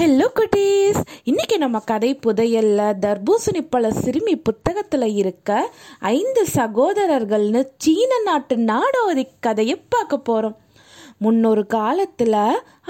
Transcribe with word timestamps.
Hello 0.00 0.26
குட்டீஸ் 0.34 1.00
இன்னைக்கு 1.22 1.58
நம்ம 1.58 1.78
கதை 1.80 2.10
புதையல்ல 2.26 2.80
தர்பூசணி 3.00 3.60
பழ 3.70 3.90
சிறுமி 3.92 4.34
புத்தகத்தில் 4.38 5.06
இருக்க 5.16 5.50
ஐந்து 6.10 6.42
சகோதரர்கள்னு 6.54 7.60
சீன 7.76 8.20
நாட்டு 8.24 8.56
நாடோடி 8.62 9.24
கதையை 9.40 9.76
பார்க்க 9.88 10.18
போகிறோம் 10.18 10.56
முன்னொரு 11.18 11.66
காலத்தில் 11.66 12.38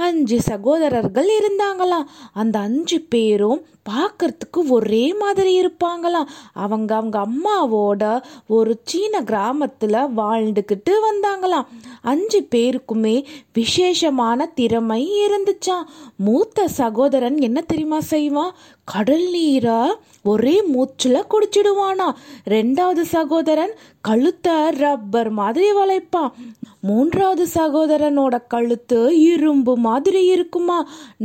அஞ்சு 0.07 0.39
சகோதரர்கள் 0.41 1.29
இருந்தாங்களாம். 1.39 2.09
அந்த 2.33 2.57
அஞ்சு 2.59 2.99
பேரும் 3.09 3.61
பார்க்கறதுக்கு 3.91 4.61
ஒரே 4.69 5.15
மாதிரி 5.15 5.53
இருப்பாங்களாம். 5.61 6.31
அவங்க 6.53 6.91
அவங்க 6.95 7.19
அம்மாவோட 7.27 8.05
ஒரு 8.47 8.73
சீன 8.85 9.23
கிராமத்தில் 9.23 9.99
வாழ்ந்துக்கிட்டு 10.19 10.93
வந்தாங்களாம். 11.07 11.69
அஞ்சு 12.03 12.41
பேருக்குமே 12.55 13.17
விசேஷமான 13.53 14.47
திறமை 14.59 15.01
இருந்துச்சாம். 15.25 15.89
மூத்த 16.17 16.69
சகோதரன் 16.69 17.39
என்ன 17.41 17.61
தெரியுமா 17.61 18.01
செய்வான் 18.01 18.55
கடல் 18.85 19.27
நீரை 19.31 19.81
ஒரே 20.25 20.63
மூச்சில் 20.63 21.27
குடிச்சிடுவானா. 21.33 22.09
ரெண்டாவது 22.49 23.03
சகோதரன் 23.15 23.75
கழுத்தை 24.01 24.57
ரப்பர் 24.71 25.31
மாதிரி 25.31 25.69
வளைப்பான். 25.73 26.33
மூன்றாவது 26.81 27.45
சகோதரனோட 27.55 28.37
கழுத்து 28.49 28.99
இரும்பு 29.21 29.73
மாதிரி 29.91 30.23
இருக்குமா? 30.27 30.79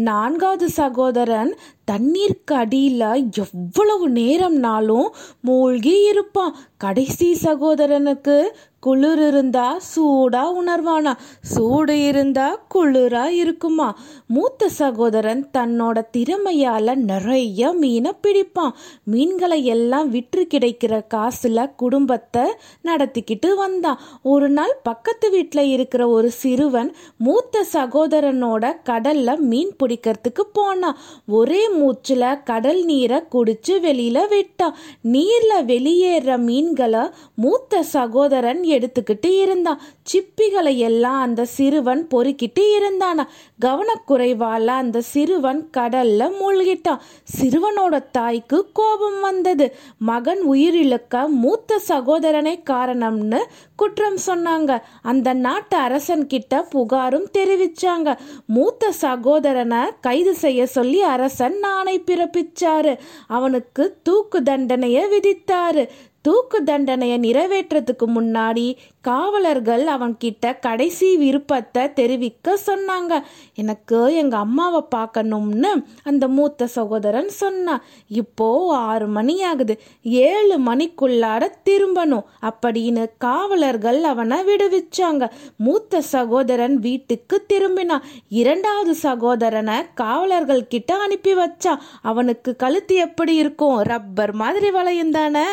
நான்காவது 0.08 0.70
சகோதரன் 0.80 1.54
தண்ணீருக்கு 1.86 2.56
அடியில் 2.56 3.32
எவ்வளவு 3.32 4.10
நேரம்னாலும் 4.10 5.08
மூழ்கி 5.42 6.04
இருப்பான். 6.04 6.56
கடைசி 6.78 7.38
சகோதரனுக்கு 7.44 8.48
குளிர் 8.80 9.28
இருந்தா 9.28 9.80
சூடா 9.96 10.44
உணர்வானா? 10.62 11.14
சூடு 11.42 12.04
இருந்தா 12.04 12.66
குளிரா 12.74 13.26
இருக்குமா? 13.26 13.98
மூத்த 14.28 14.70
சகோதரன் 14.70 15.50
தன்னோட 15.58 16.02
திறமையால 16.18 16.96
நிறைய 16.96 17.72
மீனை 17.72 18.12
பிடிப்பான். 18.24 18.74
மீன்களை 19.04 19.66
எல்லாம் 19.66 20.10
விற்று 20.10 20.48
கிடைக்கிற 20.54 21.02
காசுல 21.14 21.76
குடும்பத்தை 21.76 22.42
நடத்திக்கிட்டு 22.84 23.56
வந்தான். 23.56 24.00
ஒரு 24.24 24.50
நாள் 24.50 24.76
பக்கத்து 24.84 25.30
வீட்டில் 25.30 25.68
இருக்கிற 25.68 26.08
ஒரு 26.08 26.32
சிறுவன் 26.32 26.96
மூத்த 27.18 27.66
சகோதரனோட 27.74 28.74
கடல்ல 28.86 29.38
மீன் 29.38 29.76
பிடிக்கிறதுக்கு 29.84 30.44
போனான். 30.54 30.98
ஒரே 31.28 31.70
மூச்சில் 31.80 32.44
கடல் 32.44 32.82
நீரை 32.86 33.20
குடிச்சு 33.32 33.74
வெளியில 33.88 34.28
விட்டான் 34.30 34.76
நீர்ல 35.04 35.66
வெளியேற 35.66 36.38
மீன்களை 36.38 37.04
மூத்த 37.36 37.84
சகோதரன் 37.84 38.62
எடுத்துக்கிட்டு 38.62 39.32
இருந்தான் 39.42 39.82
சிப்பிகளை 40.12 40.78
எல்லாம் 40.78 41.20
அந்த 41.20 41.46
சிறுவன் 41.46 42.08
பொறுக்கிட்டு 42.08 42.64
இருந்தானா. 42.78 43.24
கவனக்குறைவால 43.66 44.66
அந்த 44.66 45.02
சிறுவன் 45.02 45.62
கடல்ல 45.78 46.30
மூழ்கிட்டான் 46.40 47.02
சிறுவனோட 47.40 47.96
தாய்க்கு 48.12 48.60
கோபம் 48.74 49.20
வந்தது. 49.22 49.76
மகன் 49.98 50.42
உயிரிழக்க 50.50 51.28
மூத்த 51.28 51.80
சகோதரனை 51.80 52.56
காரணம்னு 52.70 53.42
குற்றம் 53.76 54.18
சொன்னாங்க. 54.28 54.82
அந்த 55.02 55.34
நாட்டு 55.34 55.78
அரசன் 55.78 56.28
கிட்ட 56.28 56.68
புகாரும் 56.76 57.28
தெரிவிச்சாங்க. 57.38 58.18
மூத்த 58.46 58.92
சகோதரனை 58.92 59.84
கைது 60.02 60.36
செய்ய 60.36 60.66
சொல்லி 60.66 61.02
அரசன் 61.02 61.60
ஆணை 61.66 62.00
பிறப்பிச்சாரு. 62.00 62.98
அவனுக்கு 63.28 63.98
தூக்கு 64.04 64.44
தண்டனையை 64.44 65.06
விதித்தாரு. 65.06 65.88
தூக்கு 66.26 66.60
தண்டனையை 66.64 67.18
நிறைவேற்றத்துக்கு 67.20 68.06
முன்னாடி 68.18 68.68
காவலர்கள் 69.02 69.84
அவன்கிட்ட 69.96 70.46
கடைசி 70.60 71.10
விருப்பத்தை 71.18 71.84
தெரிவிக்க 71.94 72.58
சொன்னாங்க. 72.68 73.14
எனக்கு 73.56 73.98
எங்கள் 74.22 74.40
அம்மாவை 74.40 74.82
பார்க்கணும்னு 74.90 75.72
அந்த 76.04 76.28
மூத்த 76.28 76.68
சகோதரன் 76.68 77.30
சொன்னான் 77.42 77.84
இப்போ 78.22 78.48
ஆறு 78.92 79.08
மணி 79.18 79.36
ஆகுது. 79.44 79.76
ஏழு 80.04 80.58
மணிக்குள்ளார 80.60 81.44
திரும்பணும் 81.70 82.26
அப்படின்னு 82.50 83.06
காவலர்கள் 83.18 84.02
அவனை 84.04 84.40
விடுவிச்சாங்க. 84.50 85.24
மூத்த 85.58 86.02
சகோதரன் 86.16 86.78
வீட்டுக்கு 86.80 87.46
திரும்பினான். 87.54 88.06
இரண்டாவது 88.42 88.96
சகோதரனை 89.06 89.78
காவலர்கள் 89.94 90.70
கிட்ட 90.74 90.92
அனுப்பி 91.06 91.34
வச்சான். 91.36 91.84
அவனுக்கு 92.02 92.54
கழுத்து 92.56 92.96
எப்படி 93.08 93.36
இருக்கும்? 93.36 93.80
ரப்பர் 93.94 94.36
மாதிரி 94.44 94.72
வளையும் 94.72 95.12
தானே? 95.12 95.48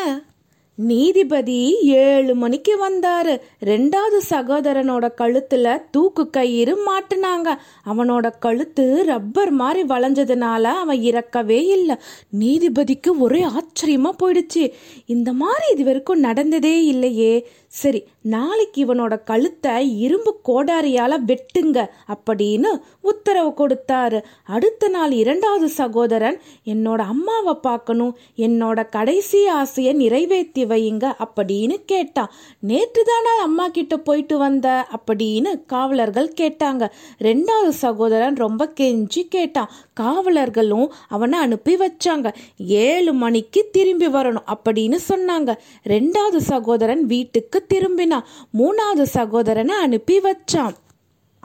நீதிபதி 0.75 1.81
ஏழு 1.81 2.35
மணிக்கு 2.35 2.75
வந்தாரு. 2.89 3.41
ரெண்டாவது 3.65 4.19
சகோதரனோட 4.31 5.09
கழுத்துல 5.17 5.83
தூக்கு 5.91 6.31
கயிறு 6.31 6.75
மாட்டினாங்க. 6.89 7.57
அவனோட 7.87 8.31
கழுத்து 8.41 9.05
ரப்பர் 9.05 9.51
மாதிரி 9.51 9.83
வளைஞ்சதுனால 9.83 10.63
அவன் 10.63 11.01
இறக்கவே 11.01 11.61
இல்லை. 11.65 11.97
நீதிபதிக்கு 12.39 13.19
ஒரே 13.19 13.45
ஆச்சரியமா 13.45 14.11
போயிடுச்சு. 14.23 14.73
இந்த 15.07 15.33
மாதிரி 15.33 15.73
இது 15.73 15.85
வரைக்கும் 15.85 16.21
நடந்ததே 16.21 16.85
இல்லையே. 16.85 17.49
சரி 17.67 18.05
நாளைக்கு 18.23 18.79
இவனோட 18.87 19.25
கழுத்தை 19.25 19.99
இரும்பு 19.99 20.41
கோடாரியால 20.49 21.13
வெட்டுங்க 21.27 21.87
அப்படின்னு 22.15 22.71
உத்தரவு 23.01 23.51
கொடுத்தாரு. 23.51 24.23
அடுத்த 24.45 24.89
நாள் 24.89 25.13
இரண்டாவது 25.13 25.69
சகோதரன் 25.69 26.41
என்னோட 26.65 26.97
அம்மாவை 26.97 27.55
பார்க்கணும். 27.55 28.17
என்னோட 28.37 28.89
கடைசி 28.89 29.47
ஆசையை 29.47 29.93
நிறைவேற்றி 29.93 30.62
வையுங்க 30.65 31.13
அப்படின்னு 31.19 31.77
கேட்டான் 31.87 32.31
நேற்று 32.61 33.05
தானே 33.05 33.39
அம்மா 33.43 33.69
கிட்ட 33.69 33.97
போயிட்டு 33.97 34.39
வந்த? 34.39 34.87
அப்படின்னு 34.97 35.67
காவலர்கள் 35.67 36.35
கேட்டாங்க. 36.41 36.91
ரெண்டாவது 37.19 37.69
சகோதரன் 37.69 38.35
ரொம்ப 38.35 38.73
கெஞ்சி 38.81 39.29
கேட்டான் 39.29 39.71
காவலர்களும் 40.01 40.93
அவனை 41.09 41.39
அனுப்பி 41.39 41.77
வச்சாங்க. 41.77 42.35
ஏழு 42.59 43.13
மணிக்கு 43.13 43.69
திரும்பி 43.73 44.07
வரணும் 44.07 44.55
அப்படின்னு 44.55 44.99
சொன்னாங்க. 45.09 45.55
ரெண்டாவது 45.87 46.37
சகோதரன் 46.37 47.07
வீட்டுக்கு 47.07 47.67
திரும்பினான் 47.75 48.23
மூணாவது 48.59 49.03
சகோதரனை 49.03 49.75
அனுப்பி 49.75 50.21
வச்சான். 50.21 50.75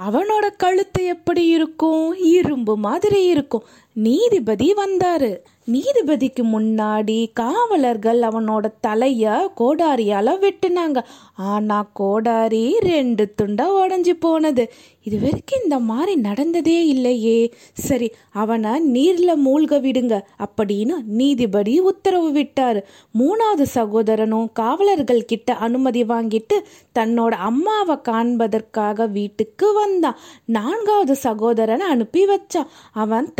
அவனோட 0.07 0.49
கழுத்து 0.57 1.05
எப்படி 1.05 1.47
இருக்கும்? 1.47 2.15
இரும்பு 2.17 2.77
மாதிரி 2.77 3.25
இருக்கும். 3.25 3.63
நீதிபதி 3.97 4.73
வந்தாரு. 4.73 5.37
நீதிபதிக்கு 5.71 6.41
முன்னாடி 6.41 7.29
காவலர்கள் 7.33 8.19
அவனோட 8.19 8.65
தலைய 8.87 9.47
கோடாரியால 9.57 10.35
வெட்டினாங்க. 10.43 11.03
ஆனா 11.35 11.89
கோடாரி 11.93 12.79
ரெண்டு 12.79 13.33
துண்டா 13.41 13.65
உடஞ்சி 13.81 14.13
போனது. 14.19 14.71
இது 15.03 15.19
வரைக்கும் 15.19 15.63
இந்த 15.63 15.79
மாதிரி 15.79 16.15
நடந்ததே 16.15 16.87
இல்லையே. 16.87 17.53
சரி 17.73 18.11
அவனை 18.31 18.71
நீர்ல 18.93 19.33
மூழ்க 19.45 19.79
விடுங்க 19.79 20.21
அப்படின்னு 20.45 20.93
நீதிபதி 21.05 21.79
உத்தரவு 21.79 22.31
விட்டாரு. 22.31 22.81
மூணாவது 23.19 23.61
சகோதரனும் 23.61 24.49
காவலர்கள் 24.53 25.25
கிட்ட 25.25 25.53
அனுமதி 25.53 26.03
வாங்கிட்டு 26.03 26.57
தன்னோட 26.99 27.29
அம்மாவை 27.29 27.95
காண்பதற்காக 28.01 29.05
வீட்டுக்கு 29.05 29.73
வந்தான். 29.73 30.17
நான்காவது 30.45 31.15
சகோதரனை 31.15 31.87
அனுப்பி 31.87 32.25
வச்சான். 32.25 32.67
அவன் 32.91 33.33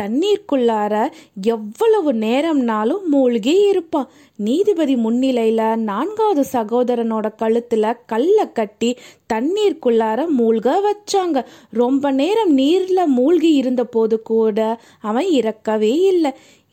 தண்ணீருக்குள்ளார 0.52 1.12
எவ்வளவு 1.42 2.14
நேரம்னாலும் 2.14 3.04
மூழ்கி 3.06 3.68
இருப்பான். 3.68 4.10
நீதிபதி 4.36 4.96
முன்னிலையில 4.96 5.76
நான்காவது 5.76 6.44
சகோதரனோட 6.52 7.26
கழுத்துல 7.38 7.94
கல்லை 8.06 8.52
கட்டி 8.52 8.98
தண்ணீருக்குள்ளார 9.34 10.26
மூழ்க 10.40 10.76
வச்சாங்க. 10.88 11.46
ரொம்ப 11.72 12.12
நேரம் 12.12 12.58
நீர்ல 12.58 13.06
மூழ்கி 13.06 13.54
இருந்த 13.54 13.86
போது 13.86 14.22
கூட 14.22 14.80
அவன் 15.02 15.26
இறக்கவே 15.26 15.96
இல்லை. 16.12 16.32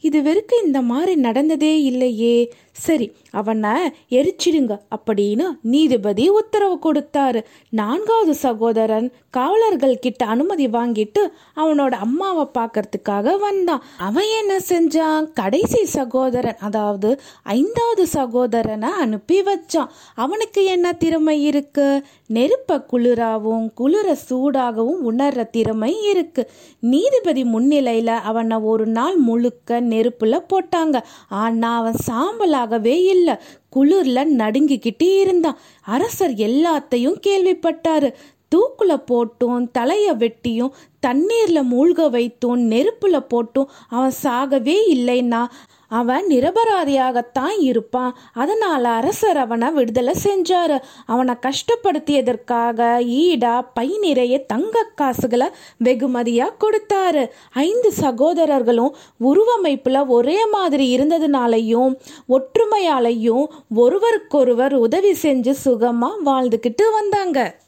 இது 0.09 0.19
வரைக்கும் 0.23 0.65
இந்த 0.65 0.81
மாதிரி 0.91 1.15
நடந்ததே 1.27 1.73
இல்லையே. 1.83 2.37
சரி 2.85 3.07
அவனை 3.41 3.73
எரிச்சிடுங்க 4.17 4.75
அப்படின்னு 4.97 5.45
நீதிபதி 5.73 6.25
உத்தரவு 6.39 6.77
கொடுத்தாரு. 6.85 7.41
நான்காவது 7.81 8.35
சகோதரன் 8.35 9.07
காவலர்கள் 9.31 10.03
கிட்ட 10.05 10.23
அனுமதி 10.35 10.67
வாங்கிட்டு 10.67 11.23
அவனோட 11.57 11.95
அம்மாவை 12.07 12.45
பார்க்கறதுக்காக 12.59 13.37
வந்தான். 13.39 13.85
அவன் 13.99 14.31
என்ன 14.41 14.53
செஞ்சான்? 14.71 15.29
கடைசி 15.33 15.83
சகோதரன் 15.97 16.61
அதாவது 16.61 17.11
ஐந்தாவது 17.57 18.07
சகோதரனை 18.07 18.91
அனுப்பி 19.05 19.39
வச்சான். 19.43 19.93
அவனுக்கு 20.15 20.65
என்ன 20.75 20.93
திறமை 21.03 21.37
இருக்கு? 21.45 21.89
நெருப்ப 22.33 22.85
குளிராகவும் 22.93 23.73
குளிர 23.75 24.17
சூடாகவும் 24.31 24.97
உணர்ற 25.11 25.51
திறமை 25.51 26.03
இருக்கு. 26.03 26.51
நீதிபதி 26.81 27.45
முன்னிலையில 27.45 28.07
அவனை 28.07 28.57
ஒரு 28.57 28.87
நாள் 28.87 29.17
முழுக்க 29.17 29.81
நெருப்புல 29.81 30.41
போட்டாங்க. 30.49 31.03
ஆனா 31.29 31.77
அவன் 31.77 31.95
சாம்பலாகவே 32.07 33.05
இல்லை. 33.05 33.35
குளிர்ல 33.77 34.25
நடுங்கிக்கிட்டே 34.39 35.19
இருந்தான். 35.19 35.59
அரசர் 35.81 36.31
எல்லாத்தையும் 36.31 37.21
கேள்விப்பட்டாரு. 37.27 38.15
தூக்குல 38.55 39.03
போட்டும் 39.11 39.71
தலைய 39.79 40.15
வெட்டியும் 40.17 40.71
தண்ணீர்ல 41.07 41.63
மூழ்க 41.71 42.11
வைத்தும் 42.11 42.71
நெருப்புல 42.71 43.27
போட்டும் 43.29 43.69
அவன் 43.89 44.13
சாகவே 44.23 44.77
இல்லைன்னா 44.91 45.47
அவன் 45.89 46.27
நிரபராதியாகத்தான் 46.27 47.57
இருப்பான். 47.59 48.17
அதனால 48.33 48.89
அரசர் 48.89 49.37
அவனை 49.37 49.71
விடுதலை 49.71 50.15
செஞ்சாரு. 50.25 50.83
அவனை 51.07 51.35
கஷ்டப்படுத்தியதற்காக 51.35 52.79
ஈடா 53.23 53.67
பை 53.75 53.99
நிறைய 54.01 54.39
தங்க 54.39 54.87
காசுகளை 54.95 55.49
வெகுமதியா 55.85 56.49
கொடுத்தாரு. 56.61 57.29
ஐந்து 57.53 57.93
சகோதரர்களும் 57.93 58.97
உருவமைப்புல 59.21 60.07
ஒரே 60.07 60.47
மாதிரி 60.47 60.97
இருந்ததுனாலையும் 60.97 61.95
ஒற்றுமையாலையும் 62.29 63.47
ஒருவருக்கொருவர் 63.75 64.75
உதவி 64.75 65.13
செஞ்சு 65.23 65.55
சுகமா 65.65 66.11
வாழ்ந்துக்கிட்டு 66.25 66.83
வந்தாங்க. 66.93 67.63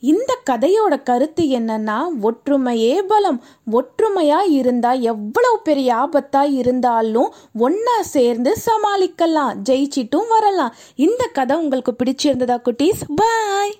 இந்த 0.00 0.38
கதையோட 0.50 1.02
கருத்து 1.02 1.44
என்னன்னா 1.44 1.98
ஒற்றுமையே 2.22 3.02
பலம். 3.02 3.42
ஒற்றுமையா 3.72 4.38
இருந்தா 4.48 4.92
எவ்வளவு 4.92 5.60
பெரிய 5.62 5.94
ஆபத்தா 5.94 6.52
இருந்தாலும் 6.52 7.32
ஒன்னா 7.58 8.00
சேர்ந்து 8.00 8.56
சமாளிக்கலாம் 8.66 9.54
ஜெயிச்சிட்டும் 9.68 10.28
வரலாம். 10.28 10.74
இந்த 10.96 11.28
கதை 11.32 11.56
உங்களுக்கு 11.56 11.94
பிடிச்சிருந்ததா 12.04 12.58
குட்டீஸ்? 12.64 13.02
பாய் 13.16 13.74